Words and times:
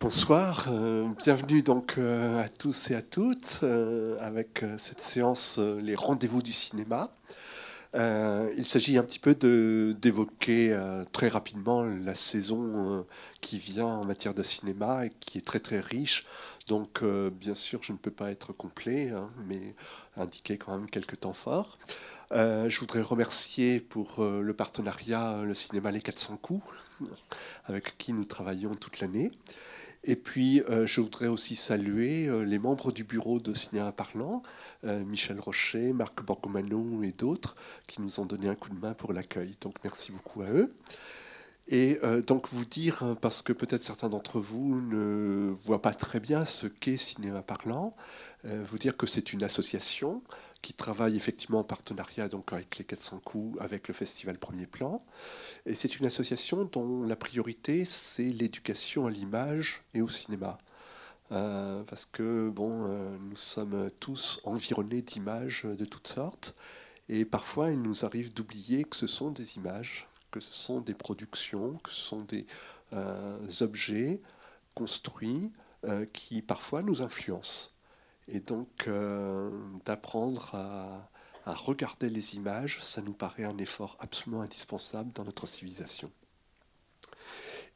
Bonsoir, 0.00 0.68
euh, 0.68 1.08
bienvenue 1.24 1.62
donc 1.62 1.96
euh, 1.98 2.40
à 2.40 2.48
tous 2.48 2.92
et 2.92 2.94
à 2.94 3.02
toutes 3.02 3.60
euh, 3.64 4.16
avec 4.20 4.64
cette 4.76 5.00
séance 5.00 5.58
Les 5.58 5.96
rendez-vous 5.96 6.40
du 6.40 6.52
cinéma. 6.52 7.10
il 7.94 8.64
s'agit 8.64 8.96
un 8.96 9.02
petit 9.02 9.18
peu 9.18 9.34
d'évoquer 9.34 10.78
très 11.10 11.26
rapidement 11.26 11.82
la 11.82 12.14
saison 12.14 13.04
qui 13.40 13.58
vient 13.58 13.86
en 13.86 14.04
matière 14.04 14.34
de 14.34 14.44
cinéma 14.44 15.06
et 15.06 15.10
qui 15.18 15.38
est 15.38 15.44
très 15.44 15.58
très 15.58 15.80
riche. 15.80 16.26
Donc 16.68 17.02
bien 17.32 17.56
sûr 17.56 17.82
je 17.82 17.92
ne 17.92 17.98
peux 17.98 18.12
pas 18.12 18.30
être 18.30 18.52
complet, 18.52 19.10
hein, 19.10 19.30
mais 19.48 19.74
indiquer 20.16 20.58
quand 20.58 20.78
même 20.78 20.88
quelques 20.88 21.18
temps 21.18 21.32
forts. 21.32 21.76
je 22.30 22.78
voudrais 22.78 23.02
remercier 23.02 23.80
pour 23.80 24.22
le 24.22 24.52
partenariat 24.52 25.42
le 25.42 25.56
cinéma 25.56 25.90
Les 25.90 26.02
400 26.02 26.36
coups, 26.36 26.64
avec 27.64 27.98
qui 27.98 28.12
nous 28.12 28.26
travaillons 28.26 28.76
toute 28.76 29.00
l'année. 29.00 29.32
Et 30.04 30.16
puis, 30.16 30.62
euh, 30.62 30.86
je 30.86 31.00
voudrais 31.00 31.26
aussi 31.26 31.56
saluer 31.56 32.28
euh, 32.28 32.44
les 32.44 32.58
membres 32.58 32.92
du 32.92 33.04
bureau 33.04 33.40
de 33.40 33.52
Cinéma 33.54 33.92
Parlant, 33.92 34.42
euh, 34.84 35.04
Michel 35.04 35.40
Rocher, 35.40 35.92
Marc 35.92 36.22
Borgomano 36.22 37.02
et 37.02 37.12
d'autres, 37.12 37.56
qui 37.86 38.00
nous 38.00 38.20
ont 38.20 38.26
donné 38.26 38.48
un 38.48 38.54
coup 38.54 38.70
de 38.70 38.78
main 38.78 38.94
pour 38.94 39.12
l'accueil. 39.12 39.56
Donc, 39.60 39.74
merci 39.82 40.12
beaucoup 40.12 40.42
à 40.42 40.50
eux. 40.50 40.74
Et 41.70 42.00
donc, 42.26 42.48
vous 42.48 42.64
dire, 42.64 43.16
parce 43.20 43.42
que 43.42 43.52
peut-être 43.52 43.82
certains 43.82 44.08
d'entre 44.08 44.40
vous 44.40 44.80
ne 44.80 45.52
voient 45.64 45.82
pas 45.82 45.92
très 45.92 46.18
bien 46.18 46.46
ce 46.46 46.66
qu'est 46.66 46.96
Cinéma 46.96 47.42
Parlant, 47.42 47.94
vous 48.44 48.78
dire 48.78 48.96
que 48.96 49.06
c'est 49.06 49.34
une 49.34 49.42
association 49.42 50.22
qui 50.62 50.72
travaille 50.74 51.16
effectivement 51.16 51.60
en 51.60 51.64
partenariat 51.64 52.28
donc 52.28 52.52
avec 52.52 52.78
les 52.78 52.84
400 52.84 53.20
coups, 53.24 53.60
avec 53.60 53.88
le 53.88 53.94
festival 53.94 54.38
Premier 54.38 54.66
Plan. 54.66 55.02
Et 55.66 55.74
c'est 55.74 55.98
une 55.98 56.06
association 56.06 56.64
dont 56.64 57.02
la 57.02 57.16
priorité, 57.16 57.84
c'est 57.84 58.24
l'éducation 58.24 59.06
à 59.06 59.10
l'image 59.10 59.84
et 59.94 60.02
au 60.02 60.08
cinéma. 60.08 60.58
Euh, 61.30 61.82
parce 61.84 62.06
que 62.06 62.48
bon, 62.48 62.86
euh, 62.86 63.16
nous 63.28 63.36
sommes 63.36 63.90
tous 64.00 64.40
environnés 64.44 65.02
d'images 65.02 65.64
de 65.64 65.84
toutes 65.84 66.08
sortes, 66.08 66.56
et 67.08 67.24
parfois 67.24 67.70
il 67.70 67.82
nous 67.82 68.04
arrive 68.04 68.32
d'oublier 68.32 68.84
que 68.84 68.96
ce 68.96 69.06
sont 69.06 69.30
des 69.30 69.56
images, 69.56 70.08
que 70.38 70.44
ce 70.44 70.52
sont 70.52 70.80
des 70.80 70.94
productions, 70.94 71.78
que 71.82 71.90
ce 71.90 72.00
sont 72.00 72.20
des 72.22 72.46
euh, 72.92 73.38
objets 73.60 74.20
construits 74.74 75.52
qui 76.12 76.42
parfois 76.42 76.82
nous 76.82 77.02
influencent. 77.02 77.70
Et 78.28 78.40
donc, 78.40 78.86
euh, 78.86 79.50
d'apprendre 79.86 80.54
à, 80.54 81.10
regarder 81.46 82.10
les 82.10 82.36
images, 82.36 82.82
ça 82.82 83.00
nous 83.00 83.14
paraît 83.14 83.44
un 83.44 83.56
effort 83.56 83.96
absolument 84.00 84.42
indispensable 84.42 85.14
dans 85.14 85.24
notre 85.24 85.46
civilisation. 85.46 86.12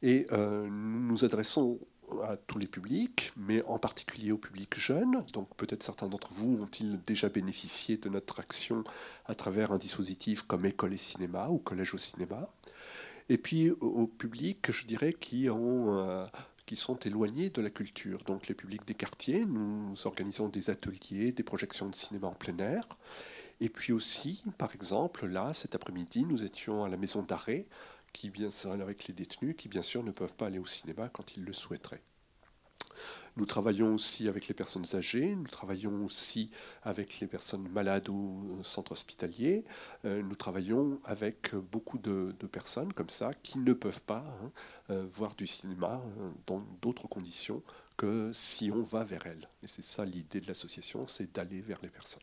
Et 0.03 0.27
euh, 0.31 0.67
nous 0.69 0.99
nous 0.99 1.25
adressons 1.25 1.79
à 2.21 2.37
tous 2.37 2.59
les 2.59 2.67
publics, 2.67 3.31
mais 3.37 3.63
en 3.63 3.79
particulier 3.79 4.31
au 4.31 4.37
public 4.37 4.77
jeune. 4.77 5.23
Donc 5.33 5.55
peut-être 5.55 5.83
certains 5.83 6.07
d'entre 6.07 6.31
vous 6.33 6.59
ont-ils 6.61 7.01
déjà 7.03 7.29
bénéficié 7.29 7.97
de 7.97 8.09
notre 8.09 8.39
action 8.39 8.83
à 9.25 9.35
travers 9.35 9.71
un 9.71 9.77
dispositif 9.77 10.43
comme 10.43 10.65
École 10.65 10.93
et 10.93 10.97
Cinéma 10.97 11.49
ou 11.49 11.57
Collège 11.57 11.93
au 11.93 11.97
Cinéma. 11.97 12.49
Et 13.29 13.37
puis 13.37 13.71
au 13.71 14.07
public, 14.07 14.71
je 14.71 14.85
dirais, 14.85 15.13
qui 15.13 15.49
ont 15.49 15.97
euh, 15.97 16.25
qui 16.65 16.75
sont 16.75 16.97
éloignés 16.99 17.49
de 17.49 17.61
la 17.61 17.69
culture. 17.69 18.23
Donc 18.23 18.47
les 18.47 18.55
publics 18.55 18.85
des 18.85 18.93
quartiers, 18.93 19.45
nous 19.45 19.95
organisons 20.05 20.47
des 20.47 20.69
ateliers, 20.69 21.31
des 21.31 21.43
projections 21.43 21.89
de 21.89 21.95
cinéma 21.95 22.27
en 22.27 22.33
plein 22.33 22.57
air. 22.59 22.87
Et 23.59 23.69
puis 23.69 23.93
aussi, 23.93 24.43
par 24.57 24.73
exemple, 24.73 25.27
là, 25.27 25.53
cet 25.53 25.75
après-midi, 25.75 26.25
nous 26.25 26.43
étions 26.43 26.83
à 26.83 26.89
la 26.89 26.97
maison 26.97 27.21
d'arrêt, 27.21 27.65
qui 28.13 28.29
bien 28.29 28.49
avec 28.81 29.07
les 29.07 29.13
détenus, 29.13 29.55
qui 29.57 29.67
bien 29.67 29.81
sûr 29.81 30.03
ne 30.03 30.11
peuvent 30.11 30.35
pas 30.35 30.47
aller 30.47 30.59
au 30.59 30.65
cinéma 30.65 31.09
quand 31.09 31.35
ils 31.35 31.43
le 31.43 31.53
souhaiteraient. 31.53 32.03
Nous 33.35 33.47
travaillons 33.47 33.95
aussi 33.95 34.27
avec 34.27 34.47
les 34.47 34.53
personnes 34.53 34.85
âgées, 34.93 35.35
nous 35.35 35.47
travaillons 35.47 36.05
aussi 36.05 36.51
avec 36.83 37.19
les 37.19 37.27
personnes 37.27 37.67
malades 37.69 38.07
ou 38.09 38.59
centres 38.61 38.91
hospitaliers, 38.91 39.63
euh, 40.05 40.21
nous 40.21 40.35
travaillons 40.35 40.99
avec 41.03 41.55
beaucoup 41.55 41.97
de, 41.97 42.35
personnes 42.51 42.93
comme 42.93 43.09
ça 43.09 43.33
qui 43.33 43.57
ne 43.57 43.73
peuvent 43.73 44.03
pas 44.03 44.23
hein, 44.43 44.51
euh, 44.91 45.07
voir 45.09 45.33
du 45.33 45.47
cinéma 45.47 46.03
euh, 46.19 46.29
dans 46.45 46.59
d'autres 46.81 47.07
conditions 47.07 47.63
que 47.97 48.31
si 48.33 48.69
on 48.71 48.83
va 48.83 49.03
vers 49.03 49.25
elles. 49.25 49.49
Et 49.63 49.67
c'est 49.67 49.83
ça 49.83 50.05
l'idée 50.05 50.39
de 50.39 50.47
l'association, 50.47 51.07
c'est 51.07 51.33
d'aller 51.33 51.61
vers 51.61 51.79
les 51.81 51.89
personnes. 51.89 52.21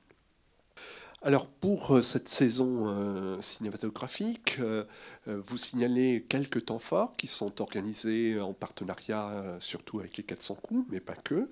Alors 1.23 1.49
pour 1.49 1.97
euh, 1.97 2.03
cette 2.03 2.31
saison 2.31 2.87
euh, 2.87 3.39
cinématographique, 3.43 4.57
euh, 4.59 4.85
vous 5.27 5.59
signalez 5.59 6.25
quelques 6.27 6.65
temps 6.65 6.79
forts 6.79 7.15
qui 7.19 7.27
sont 7.27 7.61
organisés 7.61 8.41
en 8.41 8.55
partenariat 8.55 9.59
surtout 9.59 10.01
avec 10.01 10.17
les 10.17 10.23
400 10.23 10.55
coups, 10.63 10.87
mais 10.91 11.01
pas 11.01 11.15
que. 11.15 11.51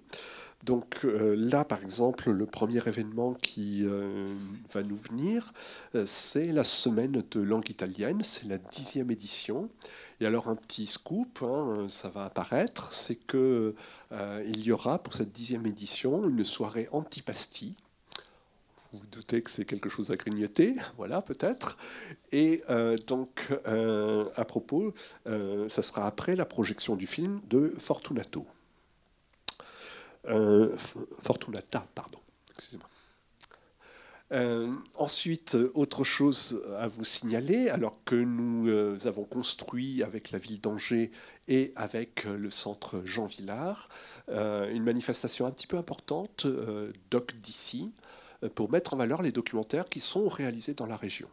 Donc 0.64 1.04
là, 1.04 1.64
par 1.64 1.82
exemple, 1.82 2.30
le 2.30 2.44
premier 2.44 2.78
événement 2.88 3.34
qui 3.34 3.84
va 3.84 4.82
nous 4.82 4.96
venir, 4.96 5.52
c'est 6.04 6.46
la 6.46 6.64
semaine 6.64 7.22
de 7.30 7.40
langue 7.40 7.70
italienne, 7.70 8.22
c'est 8.24 8.48
la 8.48 8.58
dixième 8.58 9.12
édition. 9.12 9.68
Et 10.20 10.26
alors 10.26 10.48
un 10.48 10.56
petit 10.56 10.86
scoop, 10.86 11.42
hein, 11.42 11.86
ça 11.88 12.08
va 12.08 12.24
apparaître, 12.24 12.92
c'est 12.92 13.14
que 13.14 13.76
il 14.10 14.62
y 14.64 14.72
aura 14.72 14.98
pour 14.98 15.14
cette 15.14 15.30
dixième 15.30 15.66
édition 15.66 16.28
une 16.28 16.44
soirée 16.44 16.88
antipasti 16.90 17.76
vous 18.92 18.98
vous 18.98 19.06
doutez 19.06 19.42
que 19.42 19.50
c'est 19.50 19.64
quelque 19.64 19.88
chose 19.88 20.10
à 20.10 20.16
grignoter, 20.16 20.74
voilà 20.96 21.20
peut-être. 21.20 21.76
Et 22.32 22.62
euh, 22.70 22.96
donc, 23.06 23.48
euh, 23.66 24.28
à 24.36 24.44
propos, 24.44 24.94
euh, 25.26 25.68
ça 25.68 25.82
sera 25.82 26.06
après 26.06 26.36
la 26.36 26.46
projection 26.46 26.96
du 26.96 27.06
film 27.06 27.40
de 27.48 27.74
Fortunato. 27.78 28.46
Fortunata, 31.22 31.86
pardon, 31.94 32.18
excusez-moi. 32.54 32.86
ensuite, 34.96 35.56
autre 35.72 36.04
chose 36.04 36.62
à 36.76 36.86
vous 36.86 37.04
signaler, 37.04 37.70
alors 37.70 38.04
que 38.04 38.14
nous 38.14 38.68
avons 39.06 39.24
construit 39.24 40.02
avec 40.02 40.30
la 40.30 40.38
ville 40.38 40.60
d'Angers 40.60 41.12
et 41.46 41.72
avec 41.76 42.24
le 42.24 42.50
centre 42.50 43.00
Jean 43.06 43.24
Villard 43.24 43.88
une 44.28 44.82
manifestation 44.82 45.46
un 45.46 45.50
petit 45.50 45.66
peu 45.66 45.78
importante, 45.78 46.46
Doc 47.10 47.34
d'ici, 47.40 47.90
pour 48.54 48.70
mettre 48.70 48.94
en 48.94 48.96
valeur 48.96 49.22
les 49.22 49.32
documentaires 49.32 49.88
qui 49.88 50.00
sont 50.00 50.28
réalisés 50.28 50.74
dans 50.74 50.86
la 50.86 50.96
région. 50.96 51.28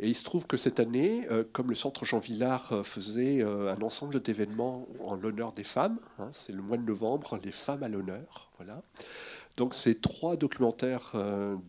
Et 0.00 0.08
il 0.08 0.14
se 0.14 0.24
trouve 0.24 0.46
que 0.46 0.56
cette 0.56 0.80
année, 0.80 1.24
euh, 1.30 1.44
comme 1.52 1.68
le 1.68 1.76
Centre 1.76 2.04
Jean 2.04 2.18
Villard 2.18 2.72
euh, 2.72 2.82
faisait 2.82 3.42
un 3.42 3.80
ensemble 3.80 4.20
d'événements 4.20 4.88
en 5.00 5.14
l'honneur 5.14 5.52
des 5.52 5.62
femmes, 5.62 5.98
hein, 6.18 6.30
c'est 6.32 6.52
le 6.52 6.62
mois 6.62 6.76
de 6.76 6.82
novembre, 6.82 7.38
les 7.44 7.52
femmes 7.52 7.82
à 7.82 7.88
l'honneur, 7.88 8.50
voilà. 8.56 8.82
Donc 9.56 9.72
c'est 9.72 10.00
trois 10.00 10.36
documentaires 10.36 11.12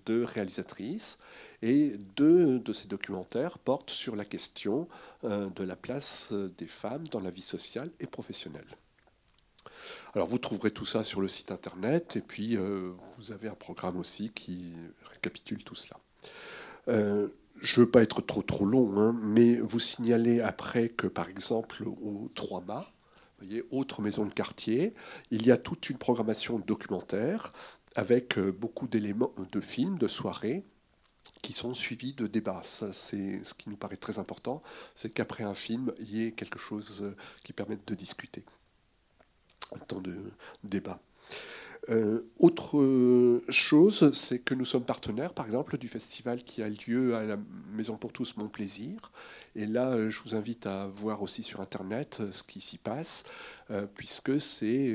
de 0.08 0.24
réalisatrices 0.24 1.20
et 1.62 2.00
deux 2.16 2.58
de 2.58 2.74
ces 2.74 2.88
documentaires 2.88 3.60
portent 3.60 3.92
sur 3.92 4.16
la 4.16 4.26
question 4.26 4.88
de 5.24 5.64
la 5.64 5.76
place 5.76 6.34
des 6.58 6.66
femmes 6.66 7.08
dans 7.10 7.20
la 7.20 7.30
vie 7.30 7.44
sociale 7.44 7.92
et 8.00 8.08
professionnelle. 8.08 8.66
Alors 10.14 10.28
vous 10.28 10.38
trouverez 10.38 10.72
tout 10.72 10.86
ça 10.86 11.04
sur 11.04 11.22
le 11.22 11.28
site 11.28 11.52
internet 11.52 12.16
et 12.16 12.22
puis 12.22 12.58
euh, 12.58 12.92
vous 13.18 13.32
avez 13.32 13.50
un 13.50 13.56
programme 13.56 13.98
aussi 13.98 14.30
qui 14.30 14.74
récapitule 15.12 15.64
tout 15.64 15.76
cela. 15.76 16.00
Euh, 16.88 17.28
je 17.62 17.80
ne 17.80 17.86
veux 17.86 17.92
pas 17.92 18.02
être 18.02 18.22
trop 18.22 18.42
trop 18.42 18.66
long, 18.66 18.98
hein, 19.00 19.18
mais 19.22 19.58
vous 19.58 19.80
signalez 19.80 20.42
après 20.42 20.90
que 20.90 21.08
par 21.08 21.30
exemple 21.30 21.84
au 21.84 22.30
3 22.36 22.62
mâts, 22.62 22.86
voyez, 23.40 23.64
autre 23.72 24.02
maison 24.02 24.26
de 24.26 24.34
quartier, 24.34 24.94
il 25.32 25.46
y 25.46 25.52
a 25.52 25.58
toute 25.58 25.90
une 25.90 25.98
programmation 25.98 26.60
documentaire 26.60 27.54
avec 27.96 28.38
euh, 28.38 28.52
beaucoup 28.52 28.88
d'éléments 28.88 29.34
de 29.52 29.60
films, 29.60 29.98
de 29.98 30.08
soirées 30.08 30.64
qui 31.42 31.54
sont 31.54 31.74
suivis 31.74 32.14
de 32.14 32.28
débats. 32.28 32.62
C'est 32.64 33.44
ce 33.44 33.54
qui 33.54 33.70
nous 33.70 33.78
paraît 33.78 33.98
très 33.98 34.20
important, 34.20 34.62
c'est 34.96 35.12
qu'après 35.12 35.44
un 35.44 35.54
film, 35.54 35.94
il 36.00 36.16
y 36.16 36.26
ait 36.26 36.32
quelque 36.32 36.60
chose 36.60 37.14
qui 37.44 37.54
permette 37.54 37.88
de 37.88 37.96
discuter 37.96 38.44
temps 39.88 40.02
de 40.02 40.16
débat. 40.64 41.00
Euh, 41.90 42.22
autre 42.40 43.42
chose, 43.50 44.12
c'est 44.14 44.40
que 44.40 44.56
nous 44.56 44.66
sommes 44.66 44.84
partenaires, 44.84 45.34
par 45.34 45.46
exemple, 45.46 45.78
du 45.78 45.88
festival 45.88 46.44
qui 46.44 46.64
a 46.64 46.70
lieu 46.70 47.16
à 47.16 47.24
la 47.24 47.38
Maison 47.74 47.98
pour 47.98 48.12
tous, 48.12 48.38
Mon 48.38 48.48
Plaisir. 48.48 49.12
Et 49.56 49.66
là, 49.66 49.92
euh, 49.92 50.10
je 50.10 50.22
vous 50.22 50.36
invite 50.36 50.66
à 50.66 50.88
voir 50.88 51.22
aussi 51.22 51.44
sur 51.44 51.62
Internet 51.62 52.18
euh, 52.22 52.32
ce 52.32 52.44
qui 52.44 52.62
s'y 52.62 52.78
passe, 52.78 53.24
puisque 53.96 54.40
c'est 54.40 54.94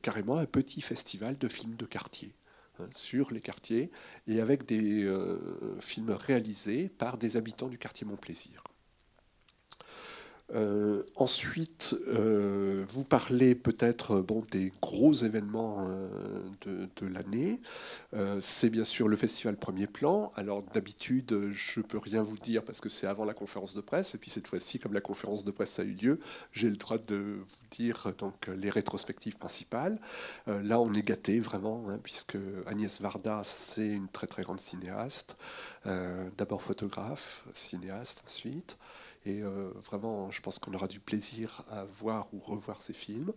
carrément 0.00 0.36
un 0.36 0.46
petit 0.46 0.80
festival 0.80 1.36
de 1.38 1.48
films 1.48 1.74
de 1.74 1.86
quartier 1.86 2.32
hein, 2.78 2.86
sur 2.94 3.32
les 3.32 3.40
quartiers 3.40 3.90
et 4.28 4.40
avec 4.40 4.64
des 4.64 5.10
films 5.80 6.12
réalisés 6.12 6.88
par 6.88 7.18
des 7.18 7.36
habitants 7.36 7.68
du 7.68 7.78
quartier 7.78 8.06
Mon 8.06 8.16
Plaisir. 8.16 8.62
Euh, 10.54 11.02
ensuite, 11.16 11.96
euh, 12.08 12.84
vous 12.88 13.04
parlez 13.04 13.54
peut-être 13.54 14.24
des 14.50 14.72
gros 14.82 15.12
événements 15.12 15.86
euh, 15.88 16.88
de, 16.96 17.06
l'année. 17.06 17.60
c'est 18.40 18.70
bien 18.70 18.84
sûr 18.84 19.08
le 19.08 19.16
festival 19.16 19.56
Premier 19.56 19.86
Plan. 19.86 20.32
Alors 20.36 20.62
d'habitude, 20.62 21.50
je 21.52 21.80
ne 21.80 21.84
peux 21.84 21.98
rien 21.98 22.22
vous 22.22 22.36
dire 22.36 22.62
parce 22.64 22.80
que 22.80 22.88
c'est 22.88 23.06
avant 23.06 23.24
la 23.24 23.34
conférence 23.34 23.74
de 23.74 23.80
presse. 23.80 24.14
Et 24.14 24.18
puis 24.18 24.30
cette 24.30 24.46
fois-ci, 24.46 24.78
comme 24.78 24.92
la 24.92 25.00
conférence 25.00 25.44
de 25.44 25.50
presse 25.50 25.78
a 25.78 25.84
eu 25.84 25.92
lieu, 25.92 26.20
j'ai 26.52 26.70
le 26.70 26.76
droit 26.76 26.98
de 26.98 27.38
vous 27.40 27.66
dire 27.70 28.12
donc, 28.18 28.46
les 28.46 28.70
rétrospectives 28.70 29.36
principales. 29.36 29.98
là, 30.46 30.80
on 30.80 30.92
est 30.94 31.02
gâté 31.02 31.40
vraiment, 31.40 31.84
hein, 31.88 31.98
puisque 32.02 32.36
Agnès 32.66 33.00
Varda, 33.00 33.42
c'est 33.44 33.88
une 33.88 34.08
très 34.08 34.26
très 34.26 34.42
grande 34.42 34.60
cinéaste. 34.60 35.36
D'abord 35.84 36.62
photographe, 36.62 37.44
cinéaste 37.52 38.22
ensuite. 38.26 38.78
Et 39.24 39.40
euh, 39.40 39.70
vraiment, 39.86 40.30
je 40.30 40.40
pense 40.40 40.58
qu'on 40.58 40.74
aura 40.74 40.88
du 40.88 40.98
plaisir 40.98 41.64
à 41.70 41.84
voir 41.84 42.28
ou 42.32 42.38
revoir 42.38 42.82
ces 42.82 42.92
films. 42.92 43.32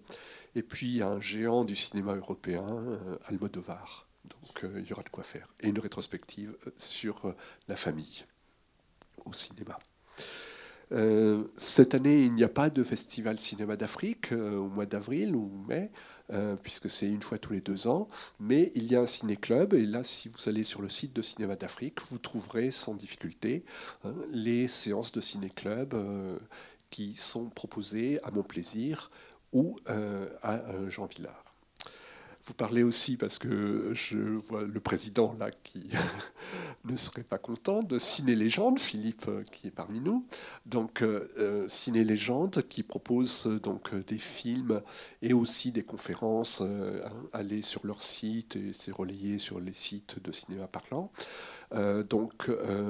Et 0.55 0.63
puis, 0.63 1.01
un 1.03 1.19
géant 1.19 1.63
du 1.63 1.75
cinéma 1.75 2.15
européen, 2.15 2.65
euh, 2.67 3.17
Almodovar. 3.25 4.07
Donc, 4.25 4.63
euh, 4.63 4.81
il 4.81 4.87
y 4.87 4.93
aura 4.93 5.03
de 5.03 5.09
quoi 5.09 5.23
faire. 5.23 5.47
Et 5.59 5.69
une 5.69 5.79
rétrospective 5.79 6.55
sur 6.77 7.35
la 7.67 7.75
famille 7.75 8.25
au 9.25 9.33
cinéma. 9.33 9.77
cette 11.57 11.93
année, 11.93 12.23
il 12.23 12.33
n'y 12.33 12.43
a 12.43 12.49
pas 12.49 12.69
de 12.69 12.83
festival 12.83 13.37
cinéma 13.37 13.75
d'Afrique 13.75 14.31
au 14.31 14.67
mois 14.69 14.85
d'avril 14.85 15.35
ou 15.35 15.65
mai. 15.67 15.91
Euh, 16.33 16.55
puisque 16.63 16.89
c'est 16.89 17.07
une 17.07 17.21
fois 17.21 17.37
tous 17.37 17.53
les 17.53 17.61
deux 17.61 17.87
ans. 17.87 18.09
Mais 18.39 18.71
il 18.73 18.91
y 18.91 18.95
a 18.95 19.01
un 19.01 19.05
ciné-club, 19.05 19.75
et 19.75 19.85
là, 19.85 20.03
si 20.03 20.29
vous 20.29 20.49
allez 20.49 20.63
sur 20.63 20.81
le 20.81 20.89
site 20.89 21.13
de 21.15 21.21
Cinéma 21.21 21.55
d'Afrique, 21.55 21.99
vous 22.09 22.17
trouverez 22.17 22.71
sans 22.71 22.95
difficulté 22.95 23.63
hein, 24.03 24.13
les 24.31 24.67
séances 24.67 25.11
de 25.11 25.21
ciné-club 25.21 25.93
euh, 25.93 26.39
qui 26.89 27.13
sont 27.13 27.49
proposées 27.49 28.19
à 28.23 28.31
mon 28.31 28.41
plaisir 28.43 29.11
ou 29.53 29.77
euh, 29.89 30.27
à 30.41 30.61
Jean 30.89 31.05
Villard. 31.05 31.44
Vous 32.45 32.53
parlez 32.53 32.83
aussi, 32.83 33.17
parce 33.17 33.39
que 33.39 33.89
je 33.93 34.19
vois 34.19 34.61
le 34.61 34.79
président 34.79 35.33
là 35.39 35.49
qui 35.63 35.89
ne 36.85 36.95
serait 36.95 37.23
pas 37.23 37.39
content, 37.39 37.81
de 37.81 37.97
Ciné 37.97 38.35
Légende, 38.35 38.77
Philippe 38.77 39.25
euh, 39.27 39.43
qui 39.51 39.67
est 39.67 39.71
parmi 39.71 39.99
nous. 39.99 40.23
Donc 40.67 41.01
euh, 41.01 41.27
euh, 41.39 41.67
Ciné 41.67 42.03
Légende 42.03 42.63
qui 42.69 42.83
propose 42.83 43.47
donc 43.63 43.95
des 43.95 44.19
films 44.19 44.83
et 45.23 45.33
aussi 45.33 45.71
des 45.71 45.81
conférences. 45.81 46.61
Hein, 46.61 47.11
allez 47.33 47.63
sur 47.63 47.81
leur 47.83 48.03
site 48.03 48.57
et 48.57 48.73
c'est 48.73 48.91
relayé 48.91 49.39
sur 49.39 49.59
les 49.59 49.73
sites 49.73 50.21
de 50.23 50.31
cinéma 50.31 50.67
parlant. 50.67 51.11
donc 52.09 52.49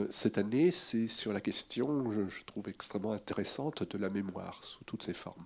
cette 0.10 0.38
année, 0.38 0.72
c'est 0.72 1.08
sur 1.08 1.32
la 1.32 1.40
question, 1.42 2.12
je 2.12 2.44
trouve 2.44 2.68
extrêmement 2.68 3.14
intéressante, 3.14 3.84
de 3.84 3.98
la 3.98 4.10
mémoire 4.10 4.64
sous 4.64 4.84
toutes 4.84 5.04
ses 5.04 5.14
formes. 5.14 5.46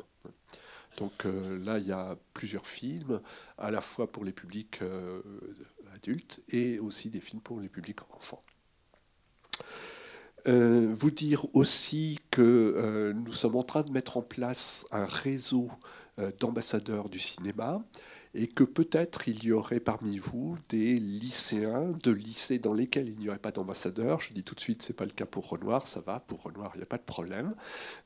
Donc 1.00 1.26
euh, 1.26 1.58
là, 1.64 1.80
il 1.80 1.88
y 1.88 1.94
a 1.94 2.18
plusieurs 2.34 2.68
films, 2.68 3.22
à 3.58 3.72
la 3.72 3.82
fois 3.82 4.12
pour 4.12 4.26
les 4.26 4.34
publics 4.34 4.82
euh, 4.82 5.22
adultes 5.96 6.42
et 6.50 6.78
aussi 6.80 7.10
des 7.10 7.22
films 7.22 7.42
pour 7.42 7.62
les 7.62 7.70
publics 7.70 8.00
enfants. 8.12 8.44
Euh, 10.48 10.94
vous 10.98 11.12
dire 11.12 11.46
aussi 11.56 12.20
que 12.32 13.14
nous 13.14 13.34
sommes 13.34 13.56
en 13.56 13.64
train 13.64 13.84
de 13.84 13.92
mettre 13.92 14.18
en 14.18 14.22
place 14.22 14.86
un 14.92 15.06
réseau 15.06 15.70
d'ambassadeurs 16.40 17.08
du 17.08 17.20
cinéma 17.20 17.82
et 18.36 18.48
que 18.48 18.64
peut-être 18.64 19.28
il 19.28 19.44
y 19.44 19.52
aurait 19.52 19.80
parmi 19.80 20.20
vous 20.20 20.58
des 20.70 20.96
lycéens 20.96 21.94
de 22.04 22.12
lycées 22.12 22.60
dans 22.60 22.74
lesquels 22.74 23.10
il 23.10 23.20
n'y 23.20 23.30
aurait 23.30 23.40
pas 23.40 23.52
d'ambassadeur. 23.52 24.22
Je 24.22 24.34
dis 24.34 24.44
tout 24.44 24.56
de 24.56 24.60
suite, 24.60 24.82
c'est 24.82 24.96
pas 24.96 25.06
le 25.06 25.12
cas 25.12 25.26
pour 25.26 25.50
Renoir, 25.50 25.88
ça 25.88 26.00
va, 26.00 26.20
pour 26.20 26.44
Renoir, 26.44 26.72
il 26.76 26.78
n'y 26.78 26.84
a 26.84 26.88
pas 26.88 26.98
de 26.98 27.04
problème. 27.04 27.56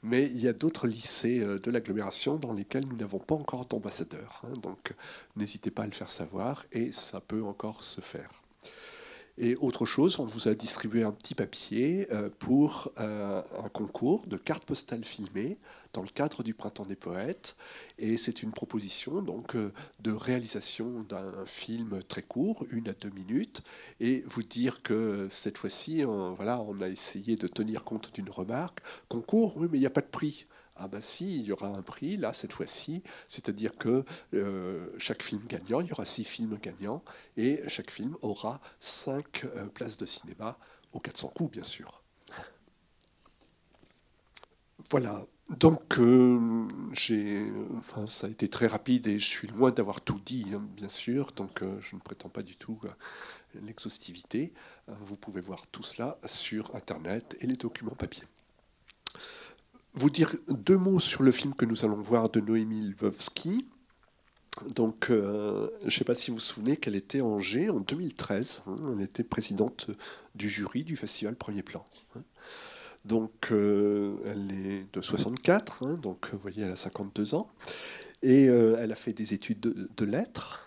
Mais 0.01 0.23
il 0.23 0.39
y 0.39 0.47
a 0.47 0.53
d'autres 0.53 0.87
lycées 0.87 1.41
euh, 1.41 1.59
de 1.59 1.71
l'agglomération 1.71 2.37
dans 2.37 2.53
lesquels 2.53 2.85
nous 2.87 2.95
n'avons 2.95 3.19
pas 3.19 3.35
encore 3.35 3.65
d'ambassadeur. 3.65 4.41
Hein. 4.45 4.53
donc 4.61 4.93
n'hésitez 5.35 5.71
pas 5.71 5.83
à 5.83 5.85
le 5.85 5.91
faire 5.91 6.09
savoir 6.09 6.65
et 6.71 6.91
ça 6.91 7.19
peut 7.19 7.43
encore 7.43 7.83
se 7.83 8.01
faire. 8.01 8.29
Et 9.37 9.55
autre 9.55 9.85
chose, 9.85 10.19
on 10.19 10.25
vous 10.25 10.47
a 10.47 10.53
distribué 10.53 11.03
un 11.03 11.11
petit 11.11 11.33
papier 11.33 12.07
euh, 12.11 12.29
pour 12.37 12.91
euh, 12.99 13.41
un 13.63 13.69
concours 13.69 14.27
de 14.27 14.37
cartes 14.37 14.63
postales 14.63 15.03
filmées 15.03 15.57
dans 15.93 16.01
le 16.01 16.09
cadre 16.09 16.43
du 16.43 16.53
Printemps 16.53 16.85
des 16.85 16.95
Poètes. 16.95 17.57
Et 17.97 18.17
c'est 18.17 18.43
une 18.43 18.51
proposition 18.51 19.21
donc 19.21 19.55
euh, 19.55 19.71
de 19.99 20.11
réalisation 20.11 21.03
d'un 21.03 21.45
film 21.45 22.01
très 22.03 22.23
court, 22.23 22.65
une 22.71 22.89
à 22.89 22.93
deux 22.93 23.11
minutes, 23.11 23.63
et 23.99 24.23
vous 24.27 24.43
dire 24.43 24.81
que 24.83 25.27
cette 25.29 25.57
fois-ci, 25.57 26.03
voilà, 26.03 26.59
on 26.61 26.81
a 26.81 26.89
essayé 26.89 27.35
de 27.35 27.47
tenir 27.47 27.83
compte 27.83 28.13
d'une 28.13 28.29
remarque. 28.29 28.79
Concours, 29.07 29.57
oui, 29.57 29.67
mais 29.71 29.77
il 29.77 29.81
n'y 29.81 29.87
a 29.87 29.91
pas 29.91 30.01
de 30.01 30.07
prix. 30.07 30.47
Ah 30.75 30.87
ben 30.87 31.01
si, 31.01 31.39
il 31.39 31.45
y 31.45 31.51
aura 31.51 31.67
un 31.67 31.83
prix, 31.83 32.17
là, 32.17 32.33
cette 32.33 32.53
fois-ci. 32.53 33.03
C'est-à-dire 33.27 33.75
que 33.75 34.03
euh, 34.33 34.89
chaque 34.97 35.21
film 35.23 35.43
gagnant, 35.47 35.81
il 35.81 35.87
y 35.87 35.91
aura 35.91 36.05
six 36.05 36.23
films 36.23 36.57
gagnants, 36.57 37.03
et 37.37 37.61
chaque 37.67 37.91
film 37.91 38.17
aura 38.21 38.59
cinq 38.79 39.45
euh, 39.45 39.65
places 39.67 39.97
de 39.97 40.05
cinéma, 40.05 40.57
aux 40.93 40.99
400 40.99 41.29
coups, 41.29 41.51
bien 41.51 41.63
sûr. 41.63 42.03
Voilà. 44.89 45.25
Donc, 45.49 45.99
euh, 45.99 46.67
ça 46.95 48.27
a 48.27 48.29
été 48.29 48.47
très 48.47 48.67
rapide 48.67 49.07
et 49.07 49.19
je 49.19 49.27
suis 49.27 49.47
loin 49.47 49.71
d'avoir 49.71 50.01
tout 50.01 50.19
dit, 50.25 50.47
hein, 50.53 50.65
bien 50.75 50.89
sûr. 50.89 51.31
Donc, 51.33 51.61
je 51.81 51.95
ne 51.95 52.01
prétends 52.01 52.29
pas 52.29 52.43
du 52.43 52.55
tout 52.55 52.79
l'exhaustivité. 53.61 54.53
Vous 54.87 55.15
pouvez 55.15 55.41
voir 55.41 55.67
tout 55.67 55.83
cela 55.83 56.17
sur 56.25 56.75
Internet 56.75 57.37
et 57.41 57.47
les 57.47 57.55
documents 57.55 57.95
papier 57.95 58.23
vous 59.93 60.09
dire 60.09 60.35
deux 60.47 60.77
mots 60.77 60.99
sur 60.99 61.23
le 61.23 61.31
film 61.31 61.53
que 61.53 61.65
nous 61.65 61.85
allons 61.85 62.01
voir 62.01 62.29
de 62.29 62.39
Noémie 62.39 62.89
Lvovsky. 62.89 63.67
Donc, 64.69 65.09
euh, 65.09 65.69
je 65.81 65.85
ne 65.85 65.89
sais 65.91 66.03
pas 66.03 66.15
si 66.15 66.29
vous 66.29 66.37
vous 66.37 66.41
souvenez 66.41 66.77
qu'elle 66.77 66.95
était 66.95 67.21
en 67.21 67.39
G 67.39 67.69
en 67.69 67.79
2013. 67.79 68.63
Hein. 68.67 68.75
elle 68.93 69.01
était 69.01 69.23
présidente 69.23 69.89
du 70.35 70.49
jury 70.49 70.83
du 70.83 70.95
festival 70.95 71.35
Premier 71.35 71.63
Plan. 71.63 71.85
Hein. 72.15 72.21
Donc, 73.05 73.51
euh, 73.51 74.15
elle 74.25 74.51
est 74.51 74.93
de 74.93 75.01
64, 75.01 75.83
hein. 75.83 75.97
donc 75.97 76.29
vous 76.31 76.37
voyez, 76.37 76.63
elle 76.63 76.71
a 76.71 76.75
52 76.75 77.35
ans. 77.35 77.49
Et 78.21 78.47
euh, 78.47 78.77
elle 78.79 78.91
a 78.91 78.95
fait 78.95 79.13
des 79.13 79.33
études 79.33 79.59
de, 79.59 80.05
lettres. 80.05 80.65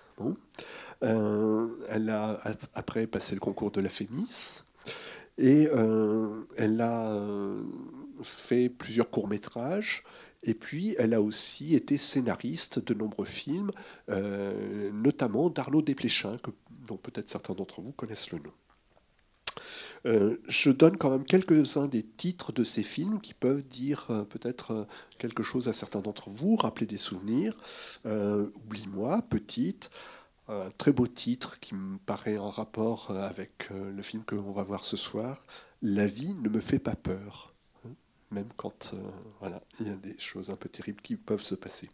elle 1.00 2.10
a 2.10 2.40
après 2.74 3.06
passé 3.06 3.34
le 3.34 3.40
concours 3.40 3.70
de 3.70 3.80
la 3.80 3.88
FEMIS. 3.88 4.64
Et 5.38 5.68
elle 6.56 6.80
a 6.80 7.18
fait 8.22 8.68
plusieurs 8.68 9.10
courts-métrages. 9.10 10.02
Et 10.46 10.54
puis, 10.54 10.94
elle 10.98 11.12
a 11.12 11.20
aussi 11.20 11.74
été 11.74 11.98
scénariste 11.98 12.78
de 12.78 12.94
nombreux 12.94 13.26
films, 13.26 13.72
euh, 14.10 14.90
notamment 14.92 15.50
d'Arnaud 15.50 15.82
Desplechin, 15.82 16.36
dont 16.86 16.96
peut-être 16.96 17.28
certains 17.28 17.54
d'entre 17.54 17.80
vous 17.80 17.92
connaissent 17.92 18.30
le 18.30 18.38
nom. 18.38 18.52
Euh, 20.06 20.36
je 20.48 20.70
donne 20.70 20.96
quand 20.96 21.10
même 21.10 21.24
quelques-uns 21.24 21.86
des 21.86 22.02
titres 22.02 22.52
de 22.52 22.64
ces 22.64 22.82
films 22.82 23.20
qui 23.20 23.34
peuvent 23.34 23.62
dire 23.62 24.06
euh, 24.10 24.24
peut-être 24.24 24.86
quelque 25.18 25.42
chose 25.42 25.68
à 25.68 25.72
certains 25.72 26.00
d'entre 26.00 26.30
vous, 26.30 26.56
rappeler 26.56 26.86
des 26.86 26.98
souvenirs. 26.98 27.56
Oublie-moi, 28.04 29.22
petite, 29.30 29.90
un 30.48 30.70
très 30.78 30.92
beau 30.92 31.06
titre 31.06 31.58
qui 31.60 31.74
me 31.74 31.98
paraît 31.98 32.38
en 32.38 32.50
rapport 32.50 33.10
avec 33.10 33.70
le 33.70 34.02
film 34.02 34.22
que 34.24 34.34
l'on 34.34 34.52
va 34.52 34.62
voir 34.62 34.84
ce 34.84 34.96
soir. 34.96 35.44
La 35.82 36.06
vie 36.06 36.34
ne 36.34 36.48
me 36.48 36.60
fait 36.60 36.78
pas 36.78 36.94
peur 36.94 37.52
même 38.30 38.48
quand 38.56 38.94
euh, 38.94 39.48
il 39.80 39.88
y 39.88 39.90
a 39.90 39.96
des 39.96 40.18
choses 40.18 40.50
un 40.50 40.56
peu 40.56 40.68
terribles 40.68 41.00
qui 41.00 41.16
peuvent 41.16 41.42
se 41.42 41.54
passer. 41.54 41.88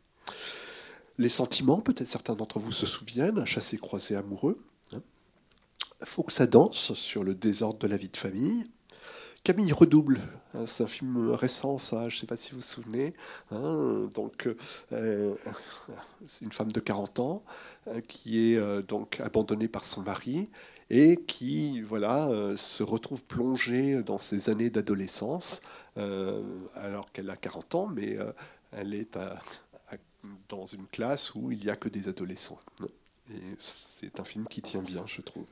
Les 1.19 1.29
sentiments, 1.29 1.81
peut-être 1.81 2.09
certains 2.09 2.35
d'entre 2.35 2.59
vous 2.59 2.73
se 2.73 2.87
souviennent, 2.87 3.39
un 3.39 3.45
chassé-croisé 3.45 4.17
amoureux. 4.17 4.57
Hein. 6.03 6.07
Faut 6.07 6.23
que 6.23 6.33
ça 6.33 6.47
danse 6.47 6.95
sur 6.95 7.25
le 7.25 7.35
désordre 7.35 7.79
de 7.79 7.87
la 7.87 7.97
vie 7.97 8.09
de 8.09 8.17
famille. 8.17 8.67
Camille 9.45 9.73
redouble, 9.73 10.21
hein, 10.55 10.67
c'est 10.67 10.85
un 10.85 10.89
film 10.89 11.31
récent, 11.31 11.77
ça, 11.77 12.09
je 12.09 12.15
ne 12.15 12.21
sais 12.21 12.27
pas 12.29 12.37
si 12.37 12.53
vous 12.53 12.59
vous 12.59 12.63
souvenez. 12.63 13.13
Hein, 13.51 14.09
donc, 14.15 14.49
euh, 14.93 15.35
c'est 16.25 16.45
une 16.45 16.53
femme 16.53 16.71
de 16.71 16.79
40 16.79 17.19
ans 17.19 17.43
qui 18.07 18.53
est 18.53 18.57
euh, 18.57 18.83
donc 18.83 19.19
abandonnée 19.19 19.67
par 19.67 19.85
son 19.85 20.03
mari 20.03 20.49
et 20.91 21.17
qui 21.17 21.81
voilà, 21.81 22.29
euh, 22.29 22.55
se 22.55 22.85
retrouve 22.85 23.25
plongée 23.25 24.05
dans 24.05 24.19
ses 24.19 24.49
années 24.49 24.71
d'adolescence, 24.71 25.61
alors 25.97 27.11
qu'elle 27.13 27.29
a 27.29 27.37
40 27.37 27.75
ans, 27.75 27.87
mais 27.89 28.17
elle 28.71 28.95
est 28.95 29.19
dans 30.49 30.67
une 30.67 30.87
classe 30.87 31.35
où 31.35 31.51
il 31.51 31.59
n'y 31.59 31.69
a 31.71 31.75
que 31.75 31.89
des 31.89 32.07
adolescents. 32.07 32.61
C'est 33.59 34.21
un 34.21 34.25
film 34.25 34.47
qui 34.47 34.63
tient 34.63 34.83
bien, 34.83 35.03
je 35.07 35.21
trouve. 35.21 35.49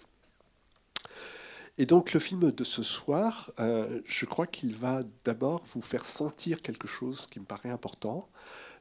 Et 1.80 1.86
donc 1.86 2.12
le 2.12 2.20
film 2.20 2.52
de 2.52 2.62
ce 2.62 2.82
soir, 2.82 3.52
je 3.56 4.26
crois 4.26 4.46
qu'il 4.46 4.74
va 4.74 5.02
d'abord 5.24 5.62
vous 5.72 5.80
faire 5.80 6.04
sentir 6.04 6.60
quelque 6.60 6.86
chose 6.86 7.26
qui 7.26 7.40
me 7.40 7.46
paraît 7.46 7.70
important, 7.70 8.28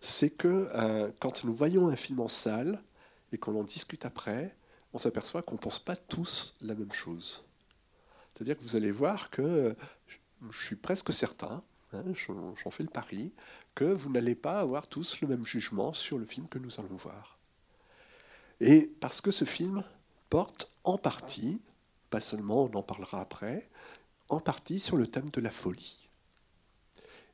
c'est 0.02 0.30
que 0.30 1.10
quand 1.22 1.46
nous 1.46 1.54
voyons 1.54 1.88
un 1.88 1.96
film 1.96 2.20
en 2.20 2.28
salle 2.28 2.84
et 3.32 3.38
qu'on 3.38 3.58
en 3.58 3.64
discute 3.64 4.04
après, 4.04 4.54
on 4.92 4.98
s'aperçoit 4.98 5.42
qu'on 5.44 5.56
ne 5.56 5.62
pense 5.62 5.80
pas 5.80 5.96
tous 5.96 6.56
la 6.60 6.76
même 6.76 6.92
chose. 6.92 7.46
C'est-à-dire 8.34 8.58
que 8.58 8.64
vous 8.64 8.76
allez 8.76 8.92
voir 8.92 9.30
que 9.30 9.78
je 10.52 10.62
suis 10.62 10.76
presque 10.76 11.14
certain, 11.14 11.64
hein, 11.94 12.04
j'en 12.14 12.70
fais 12.70 12.84
le 12.84 12.90
pari, 12.90 13.32
que 13.76 13.86
vous 13.86 14.10
n'allez 14.10 14.36
pas 14.36 14.60
avoir 14.60 14.90
tous 14.90 15.22
le 15.22 15.30
même 15.30 15.46
jugement 15.46 15.94
sur 15.94 16.18
le 16.18 16.26
film 16.26 16.50
que 16.50 16.60
nous 16.60 16.82
allons 16.82 16.98
voir. 16.98 17.38
Et 18.60 18.92
parce 19.00 19.22
que 19.22 19.32
ce 19.32 19.46
film 19.46 19.86
porte 20.30 20.74
en 20.84 20.98
partie, 20.98 21.62
pas 22.10 22.22
seulement, 22.22 22.64
on 22.64 22.76
en 22.76 22.84
parlera 22.84 23.22
après, 23.22 23.70
en 24.30 24.40
partie 24.40 24.80
sur 24.80 24.98
le 24.98 25.08
thème 25.08 25.30
de 25.30 25.42
la 25.42 25.52
folie. 25.52 26.08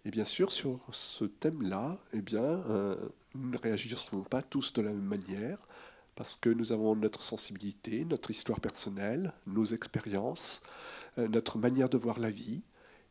Et 0.05 0.11
bien 0.11 0.25
sûr, 0.25 0.51
sur 0.51 0.79
ce 0.91 1.25
thème-là, 1.25 1.97
eh 2.13 2.21
bien, 2.21 2.43
euh, 2.43 2.95
nous 3.33 3.49
ne 3.49 3.57
réagirons 3.57 4.21
pas 4.21 4.41
tous 4.41 4.73
de 4.73 4.81
la 4.81 4.91
même 4.91 5.01
manière, 5.01 5.61
parce 6.15 6.35
que 6.35 6.49
nous 6.49 6.71
avons 6.71 6.95
notre 6.95 7.23
sensibilité, 7.23 8.05
notre 8.05 8.31
histoire 8.31 8.59
personnelle, 8.59 9.33
nos 9.47 9.65
expériences, 9.65 10.61
euh, 11.17 11.27
notre 11.27 11.57
manière 11.57 11.89
de 11.89 11.97
voir 11.97 12.19
la 12.19 12.29
vie. 12.29 12.61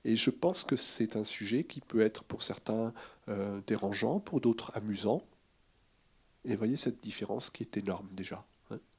Et 0.04 0.16
je 0.16 0.30
pense 0.30 0.64
que 0.64 0.76
c'est 0.76 1.16
un 1.16 1.24
sujet 1.24 1.64
qui 1.64 1.80
peut 1.80 2.00
être 2.00 2.24
pour 2.24 2.42
certains 2.42 2.92
euh, 3.28 3.60
dérangeant, 3.66 4.20
pour 4.20 4.40
d'autres 4.40 4.70
amusant. 4.76 5.22
Et 6.44 6.56
voyez 6.56 6.76
cette 6.76 7.02
différence 7.02 7.50
qui 7.50 7.62
est 7.62 7.76
énorme 7.76 8.08
déjà 8.12 8.46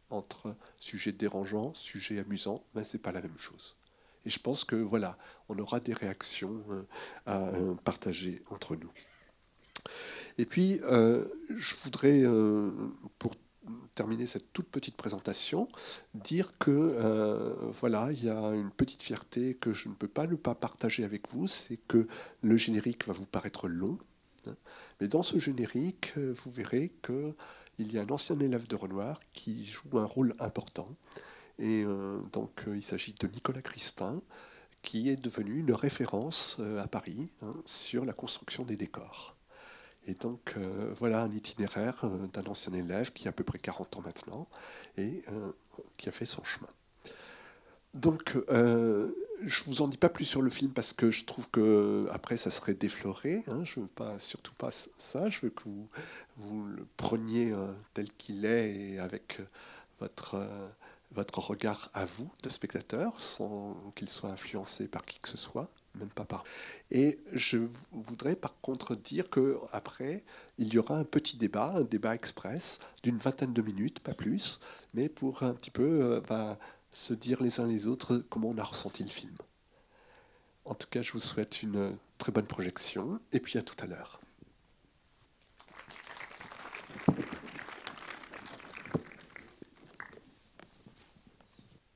entre 0.09 0.55
sujet 0.77 1.11
dérangeant, 1.11 1.73
sujet 1.73 2.19
amusant, 2.19 2.63
mais 2.73 2.83
ce 2.83 2.97
n'est 2.97 3.01
pas 3.01 3.11
la 3.11 3.21
même 3.21 3.37
chose. 3.37 3.75
Et 4.25 4.29
je 4.29 4.39
pense 4.39 4.63
que 4.63 4.75
voilà, 4.75 5.17
on 5.49 5.59
aura 5.59 5.79
des 5.79 5.93
réactions 5.93 6.63
euh, 6.69 6.83
à 7.25 7.51
partager 7.83 8.43
entre 8.49 8.75
nous. 8.75 8.91
Et 10.37 10.45
puis, 10.45 10.79
je 10.83 11.75
voudrais, 11.83 12.23
pour 13.19 13.31
terminer 13.95 14.27
cette 14.27 14.53
toute 14.53 14.67
petite 14.67 14.95
présentation, 14.95 15.67
dire 16.13 16.57
que 16.57 16.71
euh, 16.71 17.53
voilà, 17.71 18.11
il 18.11 18.25
y 18.25 18.29
a 18.29 18.49
une 18.49 18.71
petite 18.71 19.01
fierté 19.01 19.55
que 19.55 19.73
je 19.73 19.89
ne 19.89 19.93
peux 19.93 20.07
pas 20.07 20.27
ne 20.27 20.35
pas 20.35 20.55
partager 20.55 21.03
avec 21.03 21.29
vous, 21.29 21.47
c'est 21.47 21.77
que 21.77 22.07
le 22.41 22.57
générique 22.57 23.07
va 23.07 23.13
vous 23.13 23.25
paraître 23.25 23.67
long, 23.67 23.97
hein. 24.47 24.55
mais 24.99 25.07
dans 25.07 25.23
ce 25.23 25.39
générique, 25.39 26.13
euh, 26.17 26.33
vous 26.43 26.51
verrez 26.51 26.89
que 27.01 27.33
il 27.79 27.93
y 27.93 27.99
a 27.99 28.01
un 28.01 28.09
ancien 28.09 28.39
élève 28.39 28.67
de 28.67 28.75
Renoir 28.75 29.19
qui 29.33 29.65
joue 29.65 29.97
un 29.97 30.05
rôle 30.05 30.33
important, 30.39 30.89
et 31.59 31.83
euh, 31.83 32.19
donc 32.31 32.63
il 32.67 32.83
s'agit 32.83 33.13
de 33.13 33.27
Nicolas 33.27 33.61
Christin, 33.61 34.21
qui 34.81 35.09
est 35.09 35.21
devenu 35.21 35.59
une 35.59 35.73
référence 35.73 36.61
à 36.77 36.87
Paris 36.87 37.29
hein, 37.41 37.55
sur 37.65 38.05
la 38.05 38.13
construction 38.13 38.63
des 38.63 38.77
décors. 38.77 39.35
Et 40.07 40.13
donc, 40.13 40.53
euh, 40.57 40.93
voilà 40.95 41.21
un 41.21 41.31
itinéraire 41.31 42.03
euh, 42.03 42.27
d'un 42.33 42.45
ancien 42.49 42.73
élève 42.73 43.11
qui 43.11 43.27
a 43.27 43.29
à 43.29 43.31
peu 43.31 43.43
près 43.43 43.57
40 43.57 43.97
ans 43.97 44.01
maintenant 44.01 44.47
et 44.97 45.23
euh, 45.31 45.51
qui 45.97 46.09
a 46.09 46.11
fait 46.11 46.25
son 46.25 46.43
chemin. 46.43 46.69
Donc, 47.93 48.37
je 49.45 49.63
vous 49.65 49.81
en 49.81 49.87
dis 49.87 49.97
pas 49.97 50.09
plus 50.09 50.25
sur 50.25 50.41
le 50.41 50.49
film 50.49 50.71
parce 50.71 50.93
que 50.93 51.11
je 51.11 51.25
trouve 51.25 51.49
que 51.49 52.07
après 52.11 52.37
ça 52.37 52.51
serait 52.51 52.73
défloré. 52.73 53.43
Hein. 53.47 53.63
je 53.63 53.79
veux 53.79 53.87
pas, 53.87 54.19
surtout 54.19 54.53
pas 54.53 54.69
ça. 54.71 55.29
Je 55.29 55.41
veux 55.41 55.49
que 55.49 55.63
vous, 55.63 55.87
vous 56.37 56.65
le 56.65 56.85
preniez 56.97 57.53
tel 57.93 58.11
qu'il 58.13 58.45
est 58.45 58.75
et 58.75 58.99
avec 58.99 59.39
votre 59.99 60.47
votre 61.11 61.39
regard 61.39 61.89
à 61.93 62.05
vous 62.05 62.29
de 62.43 62.49
spectateur, 62.49 63.21
sans 63.21 63.75
qu'il 63.95 64.09
soit 64.09 64.29
influencé 64.29 64.87
par 64.87 65.03
qui 65.05 65.19
que 65.19 65.29
ce 65.29 65.37
soit 65.37 65.69
même 65.99 66.09
pas 66.09 66.25
par. 66.25 66.43
Et 66.91 67.19
je 67.31 67.57
voudrais 67.91 68.35
par 68.35 68.59
contre 68.61 68.95
dire 68.95 69.29
que 69.29 69.57
après, 69.71 70.23
il 70.57 70.73
y 70.73 70.77
aura 70.77 70.97
un 70.97 71.03
petit 71.03 71.37
débat, 71.37 71.73
un 71.75 71.83
débat 71.83 72.15
express 72.15 72.79
d'une 73.03 73.17
vingtaine 73.17 73.53
de 73.53 73.61
minutes, 73.61 73.99
pas 73.99 74.13
plus, 74.13 74.59
mais 74.93 75.09
pour 75.09 75.43
un 75.43 75.53
petit 75.53 75.71
peu 75.71 75.83
euh, 75.83 76.21
bah, 76.27 76.57
se 76.95 77.13
dire 77.13 77.43
les 77.43 77.59
uns 77.59 77.67
les 77.67 77.87
autres 77.87 78.23
comment 78.29 78.49
on 78.49 78.57
a 78.57 78.63
ressenti 78.63 79.03
le 79.03 79.09
film. 79.09 79.35
En 80.63 80.73
tout 80.73 80.87
cas, 80.89 81.01
je 81.01 81.11
vous 81.11 81.19
souhaite 81.19 81.61
une 81.61 81.95
très 82.17 82.31
bonne 82.31 82.47
projection 82.47 83.19
et 83.33 83.39
puis 83.39 83.59
à 83.59 83.61
tout 83.61 83.75
à 83.83 83.85
l'heure. 83.85 84.21